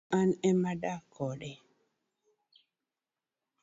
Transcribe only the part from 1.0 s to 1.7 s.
kode